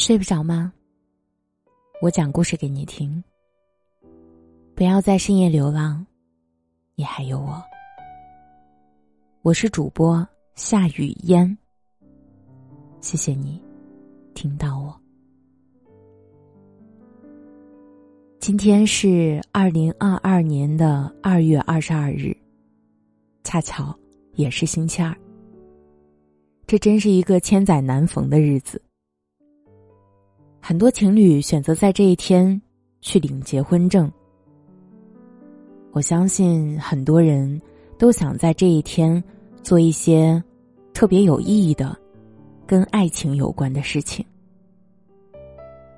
[0.00, 0.72] 睡不着吗？
[2.00, 3.22] 我讲故事给你听。
[4.74, 6.06] 不要在深夜流浪，
[6.94, 7.62] 你还有我。
[9.42, 11.54] 我是主播夏雨嫣。
[13.02, 13.60] 谢谢你
[14.32, 14.98] 听到我。
[18.38, 22.34] 今天是二零二二年的二月二十二日，
[23.44, 23.94] 恰巧
[24.32, 25.14] 也是星期二。
[26.66, 28.80] 这真是一个千载难逢的日子。
[30.70, 32.62] 很多情侣选择在这一天
[33.00, 34.08] 去领结婚证。
[35.90, 37.60] 我相信很多人
[37.98, 39.20] 都想在这一天
[39.64, 40.40] 做一些
[40.94, 41.98] 特别有意义的、
[42.68, 44.24] 跟爱情有关的事情。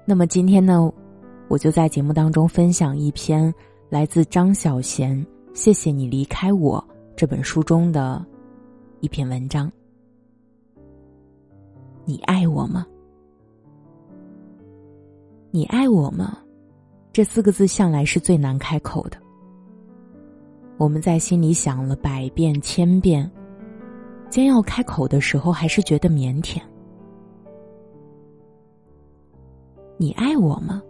[0.06, 0.90] 那么今天呢，
[1.48, 3.52] 我就在节目当中分享一篇
[3.90, 5.10] 来自张小娴
[5.52, 6.82] 《谢谢你离开我》
[7.14, 8.24] 这本书中的
[9.00, 9.70] 一篇文章。
[12.06, 12.86] 你爱我吗？
[15.54, 16.38] 你爱我吗？
[17.12, 19.18] 这四个字向来是最难开口的。
[20.78, 23.30] 我们在心里想了百遍千遍，
[24.30, 26.58] 将要开口的时候，还是觉得腼腆。
[29.98, 30.82] 你爱我吗？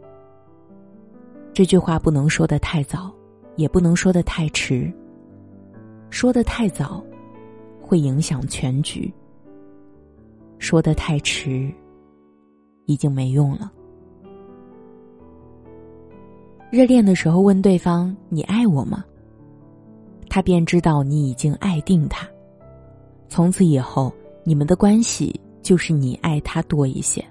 [1.53, 3.13] 这句话不能说的太早，
[3.57, 4.89] 也不能说的太迟。
[6.09, 7.05] 说的太早，
[7.81, 9.13] 会影响全局；
[10.59, 11.69] 说的太迟，
[12.87, 13.73] 已经没用了。
[16.73, 19.05] 热恋的时候问对方：“你爱我吗？”
[20.31, 22.27] 他便知道你已经爱定他。
[23.29, 24.11] 从此以后，
[24.43, 27.23] 你们的关系就是你爱他多一些。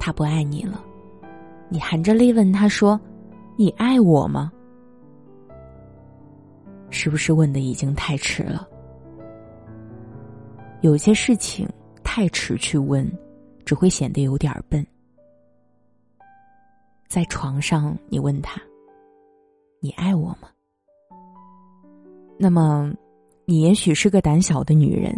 [0.00, 0.84] 他不爱你了，
[1.68, 3.00] 你含着泪问他说
[3.54, 4.50] ：“你爱我吗？”
[6.90, 8.68] 是不是问的已经太迟了？
[10.80, 11.68] 有些事情
[12.02, 13.08] 太迟去问，
[13.64, 14.84] 只会显得有点笨。
[17.12, 18.58] 在床上，你问他
[19.80, 20.48] ：“你爱我吗？”
[22.40, 22.90] 那么，
[23.44, 25.14] 你也许是个胆小的女人。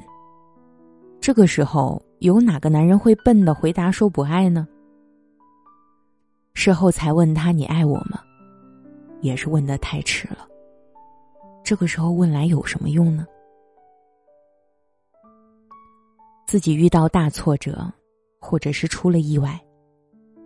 [1.20, 4.66] 这个时候，有哪个男人会笨的回答说不爱呢？
[6.54, 8.20] 事后才问他：“你爱我吗？”
[9.22, 10.48] 也是问的太迟了。
[11.62, 13.24] 这个时候问来有什么用呢？
[16.44, 17.88] 自己遇到大挫折，
[18.40, 19.64] 或者是出了意外。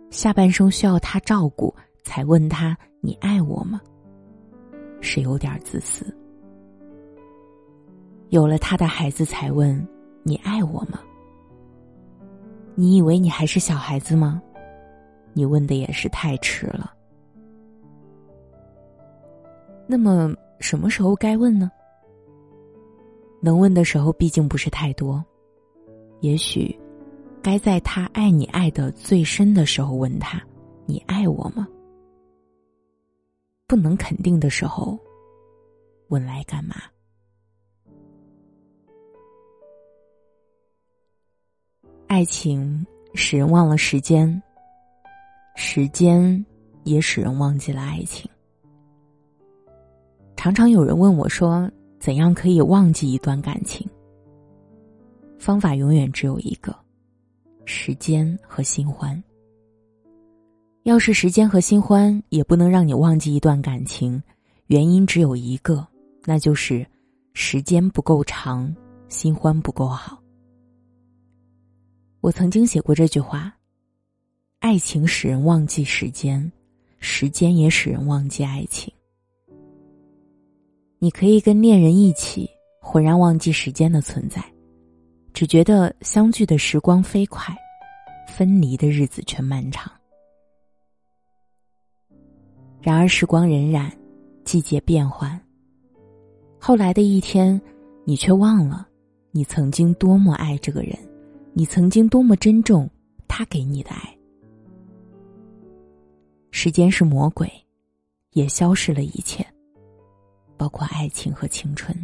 [0.09, 3.79] 下半生需要他照顾，才问他你爱我吗？
[5.01, 6.05] 是有点自私。
[8.29, 9.87] 有了他的孩子才问
[10.23, 10.99] 你爱我吗？
[12.75, 14.41] 你以为你还是小孩子吗？
[15.33, 16.93] 你问的也是太迟了。
[19.87, 21.71] 那么什么时候该问呢？
[23.41, 25.23] 能问的时候毕竟不是太多，
[26.19, 26.77] 也许。
[27.41, 30.41] 该在他爱你爱的最深的时候问他
[30.85, 31.67] ：“你爱我吗？”
[33.65, 34.97] 不能肯定的时候，
[36.09, 36.75] 问来干嘛？
[42.07, 44.41] 爱情使人忘了时间，
[45.55, 46.43] 时间
[46.83, 48.29] 也使人忘记了爱情。
[50.35, 51.69] 常常有人问我说
[51.99, 53.87] ：“怎样可以忘记一段感情？”
[55.37, 56.75] 方法永远只有一个。
[57.71, 59.23] 时间和新欢，
[60.85, 64.19] 要是时间和新欢也不能让你忘记一段感情，
[64.65, 65.87] 原因只有一个，
[66.25, 66.83] 那就是
[67.33, 68.75] 时间不够长，
[69.07, 70.19] 新欢不够好。
[72.21, 73.55] 我曾经写过这句话：
[74.57, 76.51] 爱情使人忘记时间，
[76.97, 78.91] 时间也使人忘记爱情。
[80.97, 82.49] 你可以跟恋人一起
[82.81, 84.43] 浑然忘记时间的存在。
[85.33, 87.55] 只觉得相聚的时光飞快，
[88.27, 89.91] 分离的日子却漫长。
[92.81, 93.91] 然而时光荏苒，
[94.43, 95.39] 季节变换。
[96.59, 97.59] 后来的一天，
[98.03, 98.87] 你却忘了，
[99.31, 100.97] 你曾经多么爱这个人，
[101.53, 102.89] 你曾经多么珍重
[103.27, 104.17] 他给你的爱。
[106.51, 107.49] 时间是魔鬼，
[108.31, 109.45] 也消失了一切，
[110.57, 111.95] 包括爱情和青春。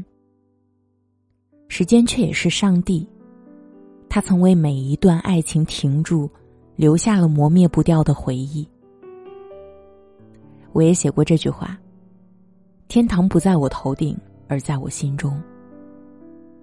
[1.68, 3.06] 时间却也是上帝。
[4.16, 6.30] 他曾为每一段爱情停住，
[6.78, 8.66] 留下了磨灭不掉的回忆。
[10.72, 11.78] 我也写过这句话
[12.88, 14.18] ：“天堂不在我头顶，
[14.48, 15.38] 而在我心中。”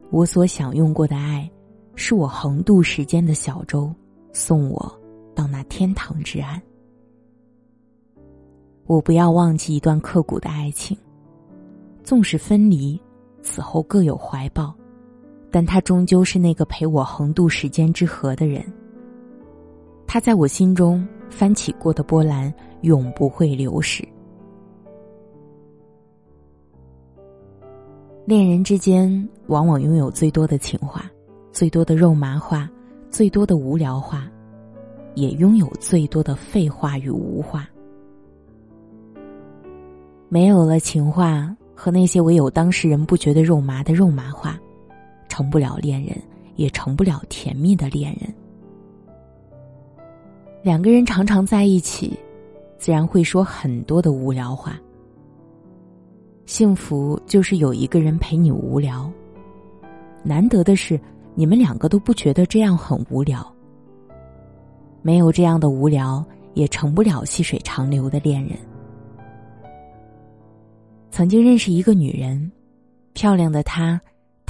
[0.09, 1.47] 我所享用过的爱，
[1.95, 3.95] 是我横渡时间的小舟，
[4.33, 4.91] 送我
[5.35, 6.59] 到那天堂之岸。
[8.87, 10.97] 我不要忘记一段刻骨的爱情，
[12.03, 12.99] 纵使分离，
[13.43, 14.75] 此后各有怀抱。
[15.53, 18.65] 但他终究是那个陪我横渡时间之河的人。
[20.07, 24.03] 他在我心中翻起过的波澜，永不会流逝。
[28.25, 31.11] 恋人之间往往拥有最多的情话，
[31.51, 32.71] 最多的肉麻话，
[33.11, 34.31] 最多的无聊话，
[35.15, 37.69] 也拥有最多的废话与无话。
[40.29, 44.59] 没有了情话和那些唯有当事人不觉得肉麻的肉麻话，
[45.33, 46.15] 成不了恋人，
[46.57, 48.31] 也成不了甜蜜的恋人。
[50.63, 52.19] 两个人常常在一起，
[52.77, 54.79] 自然会说很多的无聊话。
[56.45, 59.11] 幸福就是有一个人陪你无聊。
[60.23, 61.01] 难得的是，
[61.35, 63.43] 你们两个都不觉得这样很无聊。
[65.01, 68.59] 没有这样的无聊，也成不了细水长流的恋人。
[71.11, 72.53] 曾经认识一个女人，
[73.15, 73.99] 漂亮的她，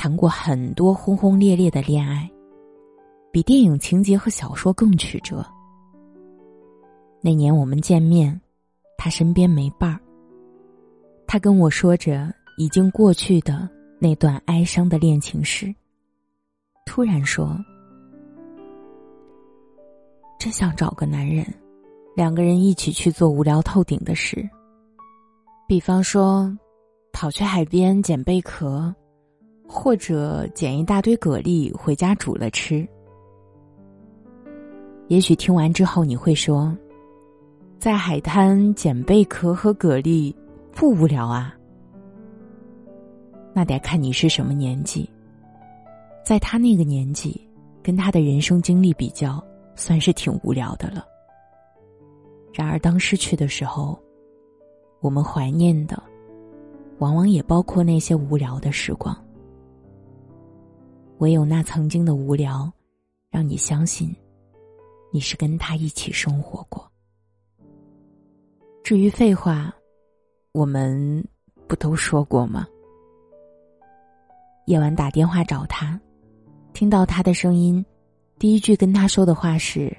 [0.02, 2.28] 谈过很多轰轰烈烈的恋爱，
[3.30, 5.46] 比电影情节和小说更曲折。
[7.20, 8.40] 那年我们见面，
[8.98, 10.00] 他身边没伴儿。
[11.24, 13.70] 他跟我说着已经过去的
[14.00, 15.72] 那段哀伤的恋情时，
[16.84, 17.56] 突然说
[20.36, 21.46] ：“真想找个男人，
[22.16, 24.44] 两个人一起去做无聊透顶的事。
[25.68, 26.52] 比方说，
[27.12, 28.92] 跑去海边捡贝壳，
[29.72, 32.86] 或者捡一大堆蛤蜊回家煮了吃。
[35.08, 36.76] 也许听完之后你会说，
[37.78, 40.34] 在海滩捡贝壳和蛤蜊。”
[40.74, 41.54] 不无聊啊，
[43.52, 45.06] 那得看你是什么年纪。
[46.24, 47.38] 在他那个年纪，
[47.82, 49.44] 跟他的人生经历比较，
[49.76, 51.04] 算是挺无聊的了。
[52.54, 54.00] 然而，当失去的时候，
[55.00, 56.02] 我们怀念的，
[57.00, 59.14] 往往也包括那些无聊的时光。
[61.22, 62.68] 唯有那曾经的无聊，
[63.30, 64.12] 让你相信，
[65.12, 66.84] 你是跟他一起生活过。
[68.82, 69.72] 至于废话。
[70.54, 71.26] 我们
[71.66, 72.66] 不都说过吗？
[74.66, 75.98] 夜晚打电话找他，
[76.74, 77.82] 听到他的声音，
[78.38, 79.96] 第一句跟他说的话是：“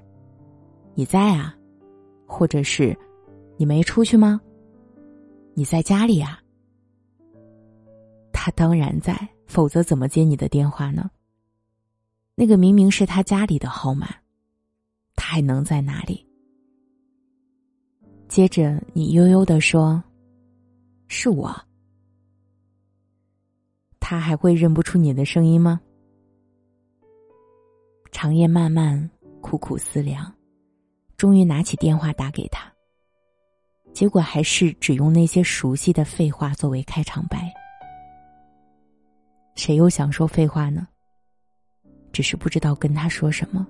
[0.93, 1.55] 你在啊？”
[2.27, 2.95] 或者是
[3.57, 4.39] “你没出去吗
[5.55, 6.39] ？”“你在家里啊？”
[8.31, 9.17] 他当然在，
[9.53, 11.11] 否则怎么接你的电话呢？
[12.33, 14.07] 那个明明是他家里的号码，
[15.13, 16.25] 他还能在哪里？
[18.27, 20.03] 接着你悠悠的说。
[21.07, 21.55] 是我，
[23.99, 25.79] 他还会认不出你的声音吗？
[28.11, 29.07] 长夜漫漫，
[29.39, 30.33] 苦苦思量，
[31.15, 32.73] 终于拿起电话打给他。
[33.93, 37.53] 结果还是只用那些熟悉的废话作为开场白。
[39.55, 40.87] 谁又想说废话呢？
[42.11, 43.65] 只是不知道跟他说什么，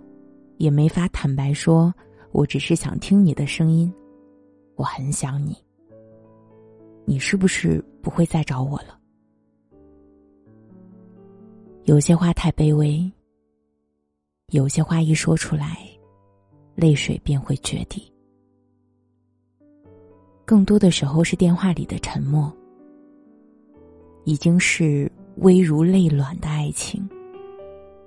[0.58, 1.94] 也没法坦白说，
[2.32, 3.94] 我只是想听你的声音，
[4.76, 5.56] 我很想你。
[7.06, 9.00] 你是不是不会再找我了？
[11.84, 13.12] 有些话太卑微，
[14.52, 15.78] 有些话一说出来，
[16.76, 18.02] 泪水便会决堤。
[20.46, 22.52] 更多的时候是电话里的沉默，
[24.24, 27.08] 已经是微如泪卵的爱情，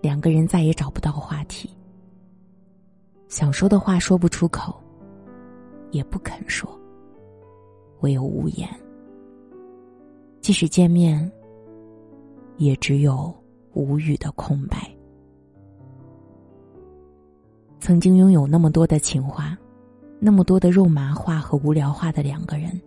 [0.01, 1.69] 两个人再也找不到话题，
[3.29, 4.75] 想说的话说不出口，
[5.91, 6.69] 也不肯说，
[8.01, 8.69] 唯有无言。
[10.41, 11.31] 即使见面，
[12.57, 13.35] 也只有
[13.73, 14.89] 无语的空白。
[17.81, 19.59] 曾经拥有那么多的情话，
[20.21, 22.81] 那么多的肉麻话和无聊话的两个人，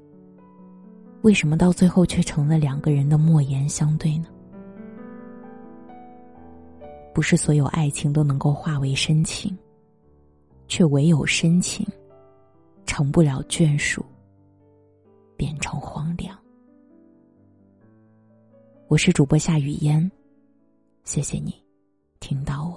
[1.22, 4.28] 为什么到最后却成了两个人的莫言相对呢？
[7.14, 9.58] 不是所有爱情都能够化为深情，
[10.68, 11.86] 却唯有深情，
[12.86, 14.06] 成不了眷属，
[15.36, 16.38] 变成荒凉。
[18.88, 20.10] 我是主播夏雨嫣，
[21.04, 21.54] 谢谢你
[22.22, 22.69] 听到。